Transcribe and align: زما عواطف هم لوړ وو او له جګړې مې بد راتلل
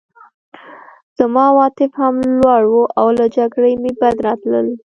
زما 1.17 1.43
عواطف 1.51 1.91
هم 2.01 2.15
لوړ 2.39 2.61
وو 2.71 2.83
او 2.99 3.07
له 3.17 3.25
جګړې 3.35 3.73
مې 3.81 3.91
بد 3.99 4.17
راتلل 4.25 4.67